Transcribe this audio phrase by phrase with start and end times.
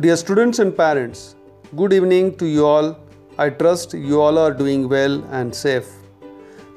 [0.00, 1.34] Dear students and parents,
[1.74, 2.96] good evening to you all.
[3.36, 5.88] I trust you all are doing well and safe.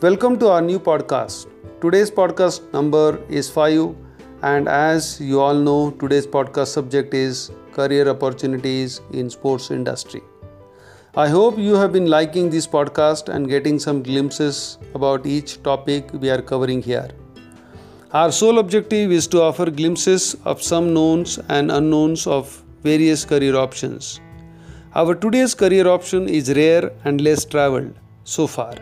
[0.00, 1.48] Welcome to our new podcast.
[1.82, 3.96] Today's podcast number is 5
[4.42, 10.22] and as you all know today's podcast subject is career opportunities in sports industry.
[11.16, 16.08] I hope you have been liking this podcast and getting some glimpses about each topic
[16.14, 17.10] we are covering here.
[18.12, 23.56] Our sole objective is to offer glimpses of some knowns and unknowns of various career
[23.56, 24.20] options.
[24.94, 27.94] Our today's career option is rare and less traveled
[28.24, 28.74] so far,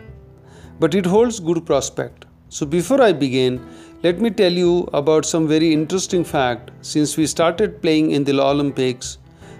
[0.79, 2.25] but it holds good prospect.
[2.49, 3.63] So before I begin,
[4.01, 8.41] let me tell you about some very interesting fact since we started playing in the
[8.41, 9.17] Olympics,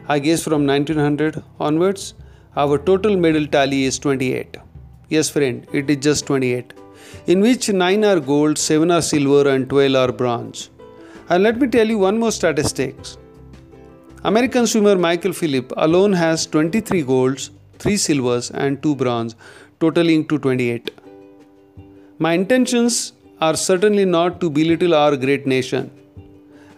[0.07, 2.15] I guess from 1900 onwards,
[2.55, 4.57] our total medal tally is 28.
[5.09, 6.73] Yes friend, it is just 28
[7.27, 10.70] in which 9 are gold, 7 are silver, and 12 are bronze.
[11.29, 13.18] And let me tell you one more statistics.
[14.25, 19.37] American swimmer Michael Phelps alone has 23 golds, 3 silvers, and 2 bronze,
[19.79, 20.91] totaling to 28.
[22.17, 25.90] My intentions are certainly not to belittle our great nation.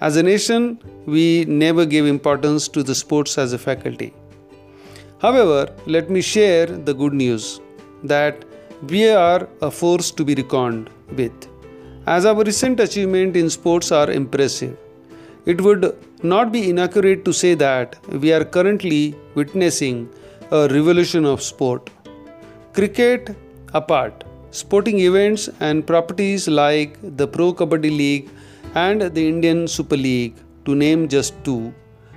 [0.01, 4.13] As a nation, we never gave importance to the sports as a faculty.
[5.19, 7.59] However, let me share the good news
[8.03, 8.45] that
[8.87, 11.47] we are a force to be reckoned with.
[12.05, 14.77] As our recent achievements in sports are impressive,
[15.47, 20.07] it would not be inaccurate to say that we are currently witnessing
[20.51, 21.89] a revolution of sport.
[22.73, 23.35] Cricket
[23.73, 28.29] apart, sporting events and properties like the Pro Kabaddi League
[28.75, 31.73] and the Indian Super League, to name just two,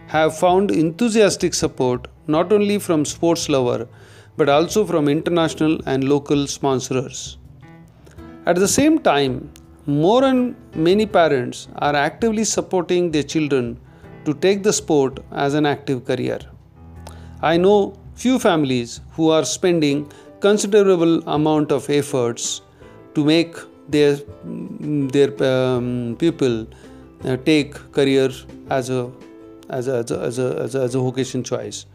[0.08, 3.88] have found enthusiastic support not only from sports lovers
[4.36, 7.38] but also from international and local sponsors.
[8.44, 9.50] At the same time,
[9.86, 13.80] more and many parents are actively supporting their children
[14.24, 16.38] to take the sport as an active career.
[17.42, 22.60] I know few families who are spending considerable amount of efforts
[23.14, 23.56] to make
[23.88, 26.66] their their um, people
[27.24, 28.30] uh, take career
[28.70, 29.10] as a
[29.68, 31.86] as a, as a, as a, as a, as a vocation choice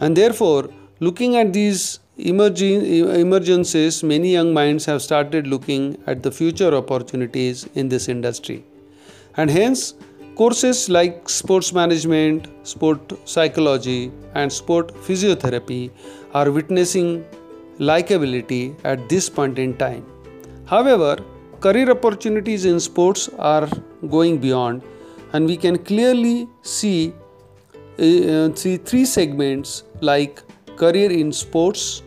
[0.00, 6.30] and therefore Looking at these emerging emergencies, many young minds have started looking at the
[6.30, 8.64] future opportunities in this industry.
[9.36, 9.92] And hence,
[10.36, 15.90] courses like sports management, sport psychology, and sport physiotherapy
[16.34, 17.24] are witnessing
[17.78, 20.04] likability at this point in time.
[20.66, 21.16] However,
[21.60, 23.66] career opportunities in sports are
[24.10, 24.82] going beyond,
[25.32, 27.14] and we can clearly see,
[27.98, 30.42] uh, see three segments like
[30.76, 32.02] career in sports,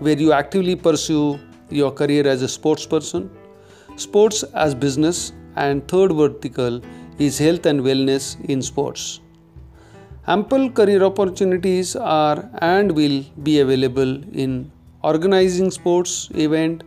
[0.00, 1.38] where you actively pursue
[1.70, 3.30] your career as a sports person,
[3.96, 6.82] sports as business, and third vertical
[7.18, 9.20] is health and wellness in sports.
[10.26, 14.70] Ample career opportunities are and will be available in
[15.02, 16.84] organizing sports event,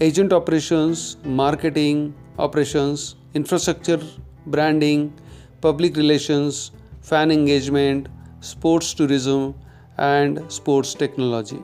[0.00, 4.00] agent operations, marketing operations, infrastructure,
[4.46, 5.12] branding,
[5.60, 8.08] public relations, fan engagement,
[8.40, 9.54] sports tourism,
[9.98, 11.60] and sports technology.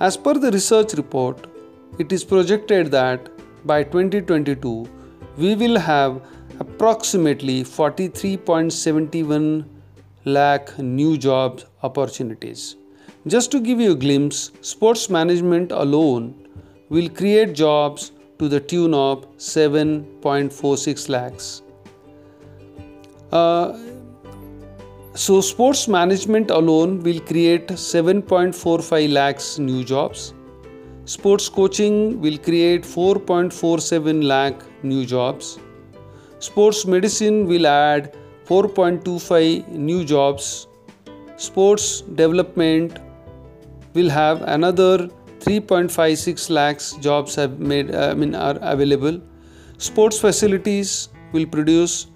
[0.00, 1.46] As per the research report,
[1.98, 3.28] it is projected that
[3.64, 4.88] by 2022
[5.36, 6.20] we will have
[6.60, 9.64] approximately 43.71
[10.24, 12.76] lakh new job opportunities.
[13.26, 16.34] Just to give you a glimpse, sports management alone
[16.88, 21.62] will create jobs to the tune of 7.46 lakhs.
[23.32, 23.76] Uh,
[25.14, 30.34] so, sports management alone will create 7.45 lakhs new jobs.
[31.04, 35.58] Sports coaching will create 4.47 lakh new jobs.
[36.40, 38.14] Sports medicine will add
[38.46, 40.68] 4.25 new jobs.
[41.36, 42.98] Sports development
[43.94, 45.08] will have another
[45.40, 49.20] 3.56 lakhs jobs have made I mean are available.
[49.78, 52.06] Sports facilities will produce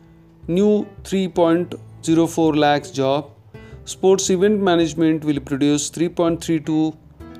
[0.46, 3.30] new 3.04 lakhs job.
[3.84, 6.96] Sports event management will produce 3.32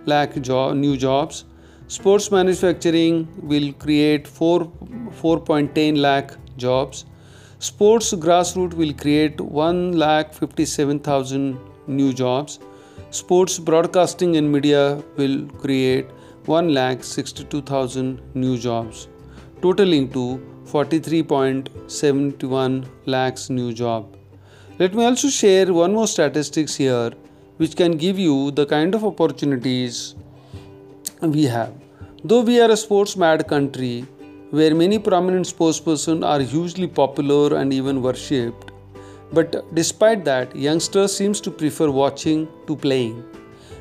[0.07, 1.45] lakh job, new jobs.
[1.87, 4.61] Sports manufacturing will create 4
[5.23, 6.33] 4.10 lakh
[6.65, 7.05] jobs.
[7.71, 12.59] Sports grassroots will create 1 lakh 57,000 new jobs.
[13.11, 14.85] Sports broadcasting and media
[15.17, 16.07] will create
[16.47, 19.09] 1 lakh 62,000 new jobs,
[19.67, 20.25] totaling to
[20.73, 24.17] 43.71 lakhs new job.
[24.79, 27.11] Let me also share one more statistics here
[27.59, 30.15] which can give you the kind of opportunities
[31.21, 31.73] we have.
[32.25, 34.07] Though we are a sports mad country
[34.53, 38.73] where many prominent sports persons are hugely popular and even worshipped,
[39.33, 43.25] But despite that, youngsters seems to prefer watching to playing.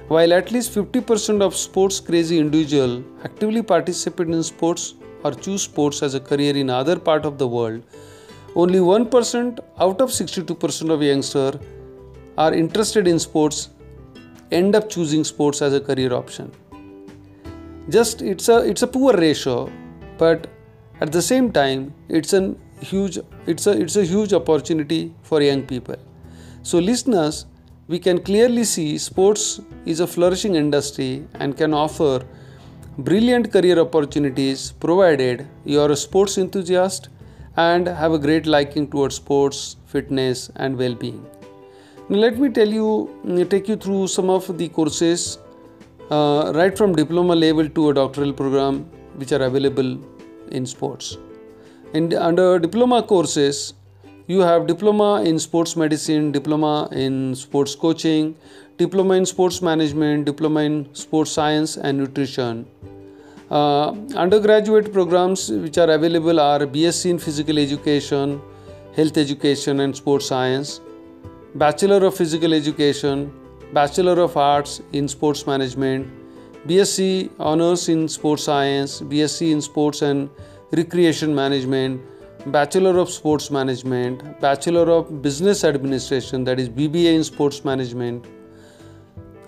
[0.07, 4.93] While at least 50% of sports crazy individual actively participate in sports
[5.25, 7.83] or choose sports as a career in other part of the world,
[8.55, 11.55] only 1% out of 62% of youngsters
[12.37, 13.69] are interested in sports
[14.51, 16.49] end up choosing sports as a career option.
[17.89, 19.69] Just it's a it's a poor ratio,
[20.17, 20.47] but
[21.01, 22.55] at the same time it's a
[22.89, 23.17] huge
[23.53, 25.95] it's a it's a huge opportunity for young people.
[26.63, 27.45] So listeners,
[27.87, 32.21] we can clearly see sports is a flourishing industry and can offer
[32.97, 37.09] brilliant career opportunities provided you are a sports enthusiast
[37.57, 41.25] and have a great liking towards sports, fitness and well-being.
[42.09, 45.39] Now let me tell you, take you through some of the courses
[46.11, 48.83] uh, right from diploma level to a doctoral program
[49.15, 49.97] which are available
[50.51, 51.17] in sports.
[51.93, 53.73] In, under diploma courses,
[54.27, 58.35] you have diploma in sports medicine, diploma in sports coaching,
[58.77, 62.65] diploma in sports management, diploma in sports science and nutrition.
[63.49, 68.41] Uh, undergraduate programs which are available are BSc in physical education,
[68.95, 70.79] health education and sports science,
[71.55, 73.29] Bachelor of Physical Education,
[73.73, 76.07] Bachelor of Arts in Sports Management,
[76.67, 80.29] BSc Honors in Sports Science, BSc in Sports and
[80.71, 82.01] Recreation Management,
[82.51, 88.25] Bachelor of Sports Management, Bachelor of Business Administration, that is BBA in Sports Management.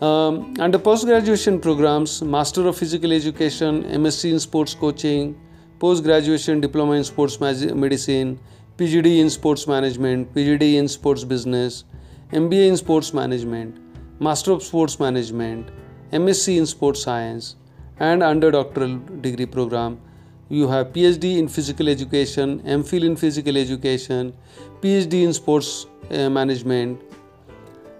[0.02, 5.40] Um, under post graduation programs, Master of Physical Education, MSc in Sports Coaching,
[5.80, 8.40] Post Graduation Diploma in Sports Medicine,
[8.78, 11.84] PGD in Sports Management, PGD in Sports Business,
[12.32, 13.80] MBA in Sports Management,
[14.20, 15.70] Master of Sports Management,
[16.22, 17.56] MSc in Sports Science,
[18.00, 20.00] and underdoctoral degree program.
[20.50, 24.34] You have PhD in Physical Education, MPhil in Physical Education,
[24.82, 27.02] PhD in Sports uh, Management,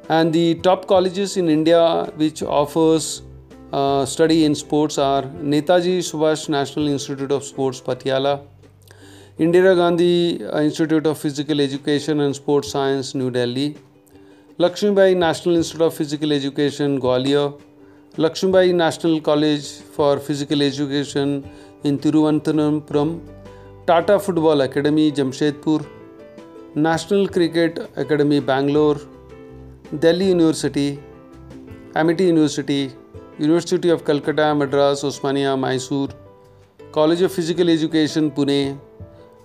[0.10, 3.24] and the top colleges in India which offers
[3.72, 8.46] uh, study in sports are Netaji Subhash National Institute of Sports, Patiala,
[9.40, 13.76] Indira Gandhi Institute of Physical Education and Sports Science, New Delhi.
[14.60, 17.60] Lakshmi Lakshmibai National Institute of Physical Education, Gwalior,
[18.16, 21.50] Lakshmibai National College for Physical Education
[21.84, 23.20] in Thiruvananthapuram,
[23.88, 25.84] Tata Football Academy, Jamshedpur,
[26.76, 29.02] National Cricket Academy, Bangalore,
[29.98, 31.02] Delhi University,
[31.96, 32.92] Amity University,
[33.40, 36.10] University of Calcutta, Madras, Osmania, Mysore,
[36.92, 38.80] College of Physical Education, Pune,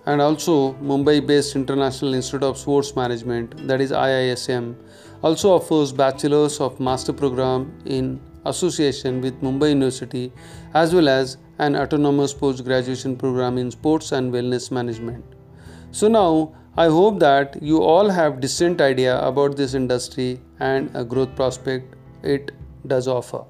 [0.05, 4.75] and also Mumbai based International Institute of Sports Management, that is IISM,
[5.23, 10.31] also offers Bachelors of Master Program in association with Mumbai University
[10.73, 15.23] as well as an autonomous post graduation program in sports and wellness management.
[15.91, 21.03] So now I hope that you all have decent idea about this industry and a
[21.03, 22.51] growth prospect it
[22.87, 23.43] does offer.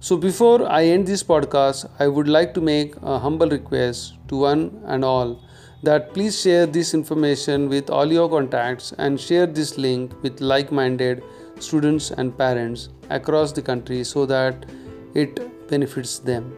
[0.00, 4.36] So before I end this podcast, I would like to make a humble request to
[4.36, 5.42] one and all
[5.82, 10.72] that please share this information with all your contacts and share this link with like
[10.72, 11.22] minded
[11.62, 14.66] students and parents across the country so that
[15.14, 16.54] it benefits them.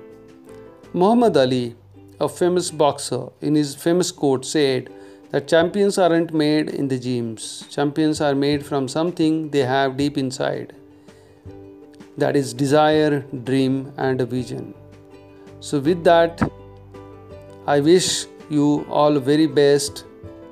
[0.92, 1.76] Muhammad Ali,
[2.20, 4.92] a famous boxer, in his famous quote said
[5.30, 10.18] that champions aren't made in the gyms, champions are made from something they have deep
[10.18, 10.74] inside.
[12.18, 14.74] That is desire, dream, and a vision.
[15.60, 16.42] So, with that,
[17.66, 20.04] I wish you all very best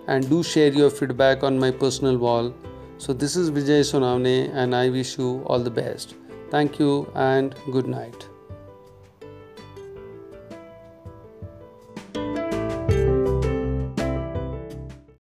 [0.07, 2.55] and do share your feedback on my personal wall.
[2.99, 6.17] So this is Vijay Sonavne and I wish you all the best.
[6.51, 8.29] Thank you and good night.